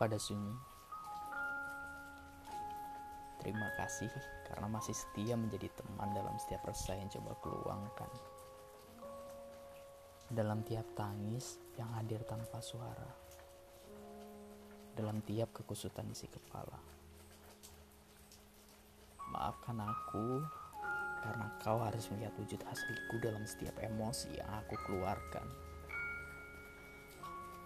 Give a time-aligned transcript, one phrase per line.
[0.00, 0.56] pada sunyi.
[3.36, 4.08] Terima kasih
[4.48, 8.08] karena masih setia menjadi teman dalam setiap resah yang coba keluangkan.
[10.32, 13.12] Dalam tiap tangis yang hadir tanpa suara.
[14.96, 16.80] Dalam tiap kekusutan isi kepala.
[19.36, 20.40] Maafkan aku
[21.20, 25.44] karena kau harus melihat wujud asliku dalam setiap emosi yang aku keluarkan.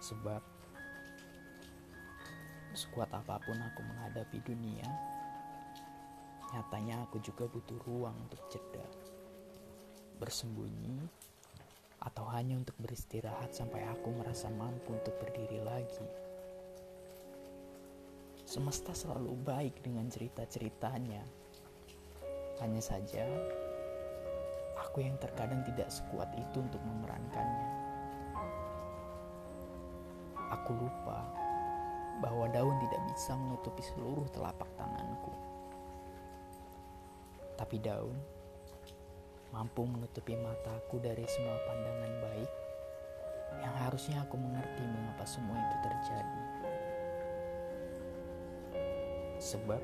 [0.03, 0.54] Sebab
[2.75, 4.83] sekuat apa pun aku menghadapi dunia,
[6.51, 8.83] nyatanya aku juga butuh ruang untuk jeda,
[10.19, 10.99] bersembunyi,
[12.03, 16.07] atau hanya untuk beristirahat sampai aku merasa mampu untuk berdiri lagi.
[18.45, 21.23] Semesta selalu baik dengan cerita-ceritanya.
[22.61, 23.25] Hanya saja,
[24.77, 27.67] aku yang terkadang tidak sekuat itu untuk memerankannya.
[30.55, 31.44] Aku lupa
[32.23, 35.33] bahwa daun tidak bisa menutupi seluruh telapak tanganku.
[37.55, 38.15] Tapi daun
[39.55, 42.51] mampu menutupi mataku dari semua pandangan baik
[43.63, 46.43] yang harusnya aku mengerti mengapa semua itu terjadi.
[49.39, 49.81] Sebab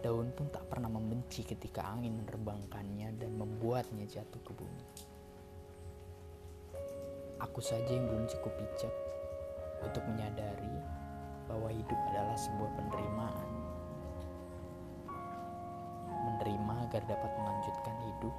[0.00, 4.86] daun pun tak pernah membenci ketika angin menerbangkannya dan membuatnya jatuh ke bumi.
[7.40, 8.94] Aku saja yang belum cukup bijak
[9.84, 10.04] untuk
[11.84, 13.48] hidup adalah sebuah penerimaan.
[16.24, 18.36] Menerima agar dapat melanjutkan hidup,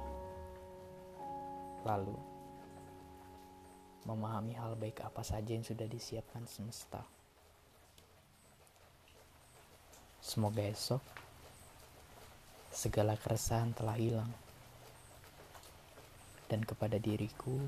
[1.86, 2.18] lalu
[4.02, 7.06] memahami hal baik apa saja yang sudah disiapkan semesta.
[10.18, 11.02] Semoga esok
[12.74, 14.30] segala keresahan telah hilang,
[16.50, 17.62] dan kepada diriku,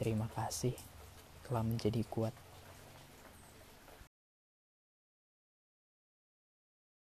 [0.00, 0.72] terima kasih
[1.44, 2.32] telah menjadi kuat.